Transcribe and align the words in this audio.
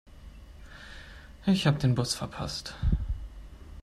Ich 1.45 1.67
habe 1.67 1.77
den 1.77 1.93
Bus 1.93 2.15
verpasst. 2.15 2.73